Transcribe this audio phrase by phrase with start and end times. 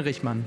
[0.00, 0.44] Richmann.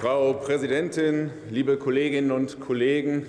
[0.00, 3.26] Frau Präsidentin, liebe Kolleginnen und Kollegen!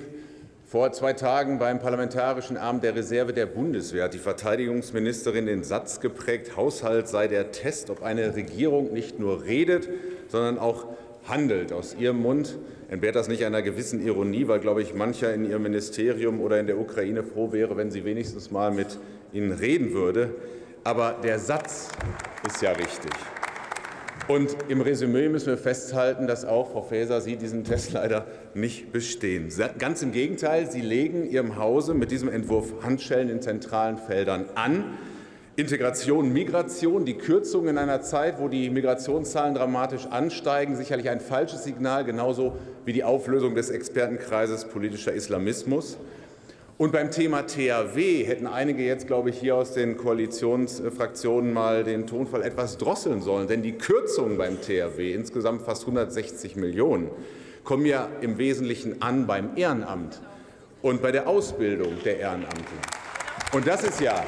[0.70, 6.02] Vor zwei Tagen beim Parlamentarischen Abend der Reserve der Bundeswehr hat die Verteidigungsministerin den Satz
[6.02, 9.88] geprägt, Haushalt sei der Test, ob eine Regierung nicht nur redet,
[10.28, 10.88] sondern auch
[11.26, 11.72] handelt.
[11.72, 12.58] Aus ihrem Mund
[12.90, 16.68] entbehrt das nicht einer gewissen Ironie, weil, glaube ich, mancher in ihrem Ministerium oder in
[16.68, 18.98] der Ukraine froh wäre, wenn sie wenigstens mal mit
[19.38, 20.36] ihnen reden würde.
[20.84, 21.90] Aber der Satz
[22.48, 23.12] ist ja richtig.
[24.28, 28.92] Und im Resümee müssen wir festhalten, dass auch Frau Faeser Sie diesen Test leider nicht
[28.92, 29.48] bestehen.
[29.80, 34.98] Ganz im Gegenteil, Sie legen Ihrem Hause mit diesem Entwurf Handschellen in zentralen Feldern an.
[35.56, 41.64] Integration, Migration, die Kürzungen in einer Zeit, wo die Migrationszahlen dramatisch ansteigen, sicherlich ein falsches
[41.64, 45.98] Signal, genauso wie die Auflösung des Expertenkreises politischer Islamismus.
[46.78, 52.06] Und beim Thema THW hätten einige jetzt, glaube ich, hier aus den Koalitionsfraktionen mal den
[52.06, 53.48] Tonfall etwas drosseln sollen.
[53.48, 57.10] Denn die Kürzungen beim THW, insgesamt fast 160 Millionen,
[57.64, 60.22] kommen ja im Wesentlichen an beim Ehrenamt
[60.84, 62.62] und bei der Ausbildung der Ehrenamtler.
[63.54, 64.24] Und das ist ja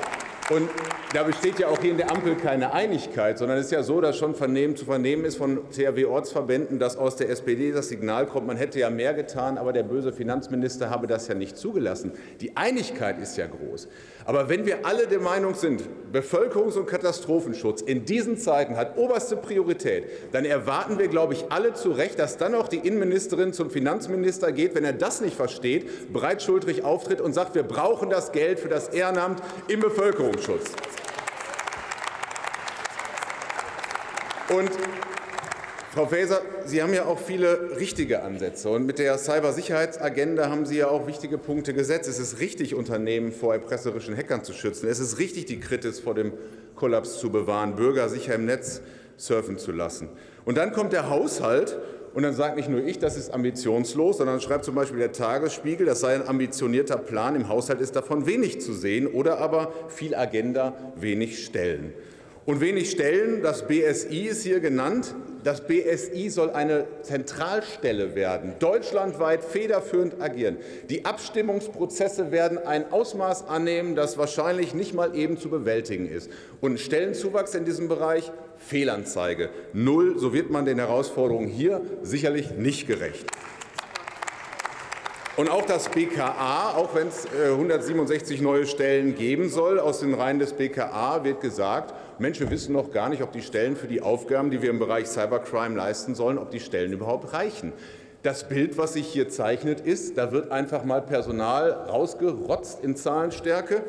[0.50, 0.68] und
[1.14, 4.00] da besteht ja auch hier in der Ampel keine Einigkeit, sondern es ist ja so,
[4.00, 8.46] dass schon vernehmen, zu vernehmen ist von THW-Ortsverbänden, dass aus der SPD das Signal kommt,
[8.46, 12.12] man hätte ja mehr getan, aber der böse Finanzminister habe das ja nicht zugelassen.
[12.42, 13.88] Die Einigkeit ist ja groß.
[14.26, 15.82] Aber wenn wir alle der Meinung sind,
[16.14, 21.74] Bevölkerungs- und Katastrophenschutz in diesen Zeiten hat oberste Priorität, dann erwarten wir, glaube ich, alle
[21.74, 26.14] zu Recht, dass dann auch die Innenministerin zum Finanzminister geht, wenn er das nicht versteht,
[26.14, 30.74] breitschultrig auftritt und sagt, wir brauchen das Geld für das Ehrenamt im Bevölkerungsschutz.
[34.50, 34.72] Und
[35.94, 38.70] Frau Faeser, Sie haben ja auch viele richtige Ansätze.
[38.70, 42.10] Und mit der Cybersicherheitsagenda haben Sie ja auch wichtige Punkte gesetzt.
[42.10, 44.88] Es ist richtig, Unternehmen vor erpresserischen Hackern zu schützen.
[44.88, 46.34] Es ist richtig, die Kritis vor dem
[46.76, 48.82] Kollaps zu bewahren, Bürger sicher im Netz
[49.18, 50.10] surfen zu lassen.
[50.46, 51.78] Und dann kommt der Haushalt
[52.16, 55.86] und dann sagt nicht nur ich, das ist ambitionslos, sondern schreibt zum Beispiel der Tagesspiegel,
[55.86, 60.16] das sei ein ambitionierter Plan, im Haushalt ist davon wenig zu sehen oder aber viel
[60.16, 61.94] Agenda, wenig Stellen.
[62.46, 65.14] Und wenig Stellen, das BSI ist hier genannt.
[65.44, 70.58] Das BSI soll eine Zentralstelle werden, deutschlandweit federführend agieren.
[70.90, 76.30] Die Abstimmungsprozesse werden ein Ausmaß annehmen, das wahrscheinlich nicht mal eben zu bewältigen ist.
[76.60, 80.20] Und Stellenzuwachs in diesem Bereich, Fehlanzeige, null.
[80.20, 83.26] So wird man den Herausforderungen hier sicherlich nicht gerecht.
[85.38, 90.38] Und auch das BKA, auch wenn es 167 neue Stellen geben soll, aus den Reihen
[90.38, 94.02] des BKA wird gesagt, Mensch, wir wissen noch gar nicht, ob die Stellen für die
[94.02, 97.72] Aufgaben, die wir im Bereich Cybercrime leisten sollen, ob die Stellen überhaupt reichen.
[98.24, 103.84] Das Bild, was sich hier zeichnet, ist, da wird einfach mal Personal rausgerotzt in Zahlenstärke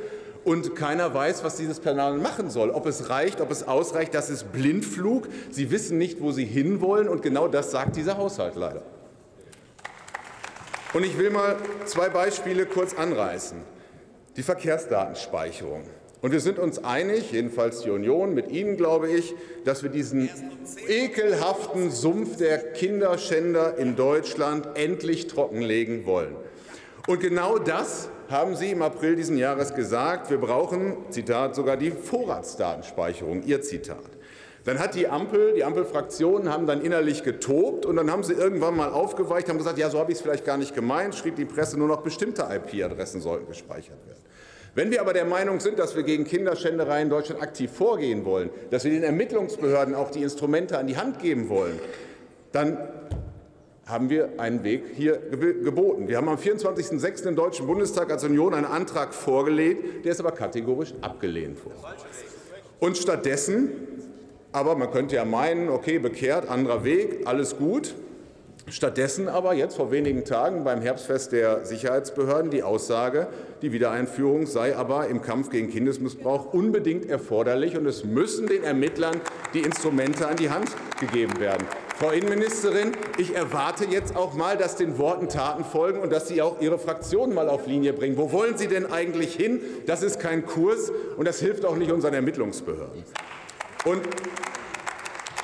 [0.45, 2.71] und keiner weiß, was dieses Personal machen soll.
[2.71, 5.29] Ob es reicht, ob es ausreicht, das ist Blindflug.
[5.51, 8.83] Sie wissen nicht, wo sie hinwollen und genau das sagt dieser Haushalt leider.
[10.93, 13.59] Und ich will mal zwei Beispiele kurz anreißen.
[14.37, 15.83] Die Verkehrsdatenspeicherung.
[16.23, 20.29] Und wir sind uns einig, jedenfalls die Union, mit Ihnen glaube ich, dass wir diesen
[20.87, 26.37] ekelhaften Sumpf der Kinderschänder in Deutschland endlich trockenlegen wollen.
[27.07, 30.31] Und genau das haben Sie im April diesen Jahres gesagt.
[30.31, 34.05] Wir brauchen, Zitat, sogar die Vorratsdatenspeicherung, Ihr Zitat.
[34.65, 38.77] Dann hat die Ampel, die Ampelfraktionen haben dann innerlich getobt und dann haben sie irgendwann
[38.77, 41.47] mal aufgeweicht, haben gesagt, ja, so habe ich es vielleicht gar nicht gemeint, schrieb die
[41.47, 44.21] Presse, nur noch bestimmte IP-Adressen sollten gespeichert werden.
[44.75, 48.51] Wenn wir aber der Meinung sind, dass wir gegen Kinderschänderei in Deutschland aktiv vorgehen wollen,
[48.71, 51.79] dass wir den Ermittlungsbehörden auch die Instrumente an die Hand geben wollen,
[52.53, 52.79] dann
[53.87, 56.07] haben wir einen Weg hier geboten.
[56.07, 57.27] Wir haben am 24.06.
[57.27, 61.77] im Deutschen Bundestag als Union einen Antrag vorgelegt, der ist aber kategorisch abgelehnt worden.
[62.79, 63.71] Und stattdessen
[64.53, 67.95] aber man könnte ja meinen, okay, bekehrt, anderer Weg, alles gut.
[68.71, 73.27] Stattdessen aber jetzt vor wenigen Tagen beim Herbstfest der Sicherheitsbehörden die Aussage,
[73.63, 79.21] die Wiedereinführung sei aber im Kampf gegen Kindesmissbrauch unbedingt erforderlich und es müssen den Ermittlern
[79.55, 80.71] die Instrumente an die Hand
[81.01, 81.67] gegeben werden.
[81.99, 86.41] Frau Innenministerin, ich erwarte jetzt auch mal, dass den Worten Taten folgen und dass Sie
[86.41, 88.17] auch Ihre Fraktion mal auf Linie bringen.
[88.17, 89.61] Wo wollen Sie denn eigentlich hin?
[89.87, 93.03] Das ist kein Kurs und das hilft auch nicht unseren Ermittlungsbehörden.
[93.85, 94.01] Und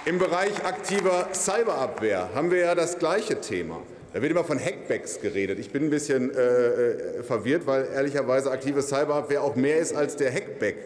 [0.06, 3.82] im Bereich aktiver Cyberabwehr haben wir ja das gleiche Thema.
[4.12, 5.58] Da wird immer von Hackbacks geredet.
[5.58, 10.14] Ich bin ein bisschen äh, äh, verwirrt, weil ehrlicherweise aktive Cyberabwehr auch mehr ist als
[10.14, 10.76] der Hackback.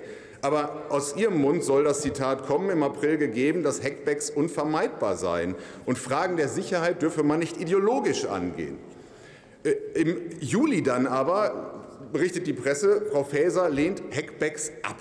[0.40, 5.54] Aber aus Ihrem Mund soll das Zitat kommen, im April gegeben, dass Hackbacks unvermeidbar seien.
[5.84, 8.78] Und Fragen der Sicherheit dürfe man nicht ideologisch angehen.
[9.64, 14.96] Äh, Im Juli dann aber berichtet die Presse, Frau Faeser lehnt Hackbacks ab.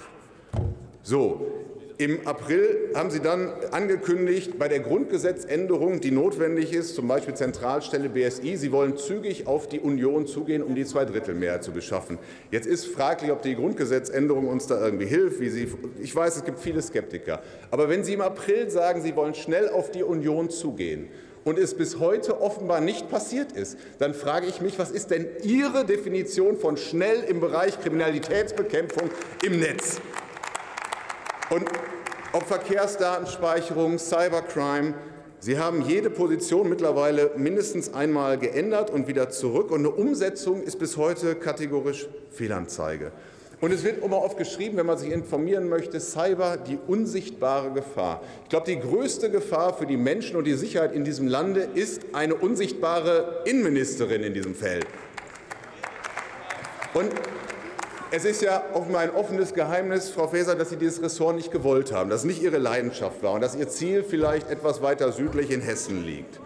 [1.03, 1.58] So,
[1.99, 8.07] im April haben Sie dann angekündigt, bei der Grundgesetzänderung, die notwendig ist, zum Beispiel Zentralstelle
[8.07, 12.17] BSI, Sie wollen zügig auf die Union zugehen, um die Zweidrittelmehrheit zu beschaffen.
[12.51, 15.41] Jetzt ist fraglich, ob die Grundgesetzänderung uns da irgendwie hilft.
[15.41, 15.67] Wie Sie,
[16.01, 17.41] ich weiß, es gibt viele Skeptiker.
[17.69, 21.09] Aber wenn Sie im April sagen, Sie wollen schnell auf die Union zugehen,
[21.45, 25.25] und es bis heute offenbar nicht passiert ist, dann frage ich mich, was ist denn
[25.41, 29.09] Ihre Definition von schnell im Bereich Kriminalitätsbekämpfung
[29.43, 30.01] im Netz?
[31.49, 31.65] Und
[32.31, 34.93] ob Verkehrsdatenspeicherung, Cybercrime,
[35.41, 39.71] Sie haben jede Position mittlerweile mindestens einmal geändert und wieder zurück.
[39.71, 43.13] Und eine Umsetzung ist bis heute kategorisch Fehlanzeige.
[43.61, 48.21] Und es wird immer oft geschrieben, wenn man sich informieren möchte, Cyber, die unsichtbare Gefahr.
[48.43, 52.01] Ich glaube, die größte Gefahr für die Menschen und die Sicherheit in diesem Lande ist
[52.13, 54.85] eine unsichtbare Innenministerin in diesem Feld.
[56.93, 57.11] Und
[58.11, 61.91] es ist ja offenbar ein offenes Geheimnis, Frau Faeser, dass Sie dieses Ressort nicht gewollt
[61.91, 65.51] haben, dass es nicht Ihre Leidenschaft war und dass Ihr Ziel vielleicht etwas weiter südlich
[65.51, 66.39] in Hessen liegt.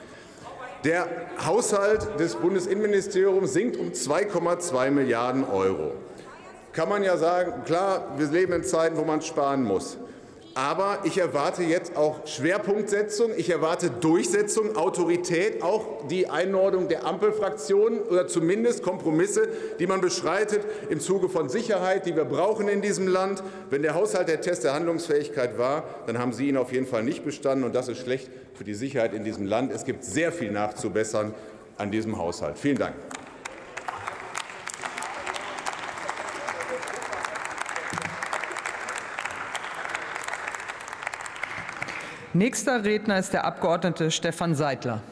[0.84, 1.08] Der
[1.46, 5.94] Haushalt des Bundesinnenministeriums sinkt um 2,2 Milliarden Euro.
[6.74, 9.98] Kann man ja sagen, klar, wir leben in Zeiten, wo man sparen muss.
[10.56, 18.02] Aber ich erwarte jetzt auch Schwerpunktsetzung, ich erwarte Durchsetzung, Autorität, auch die Einordnung der Ampelfraktionen
[18.02, 19.48] oder zumindest Kompromisse,
[19.80, 23.42] die man beschreitet im Zuge von Sicherheit, die wir brauchen in diesem Land.
[23.72, 27.04] Wenn der Haushalt der Test der Handlungsfähigkeit war, dann haben Sie ihn auf jeden Fall
[27.04, 29.72] nicht bestanden, und das ist schlecht für die Sicherheit in diesem Land.
[29.72, 31.34] Es gibt sehr viel nachzubessern
[31.78, 32.60] an diesem Haushalt.
[32.60, 32.94] Vielen Dank.
[42.36, 45.04] Nächster Redner ist der Abgeordnete Stefan Seidler.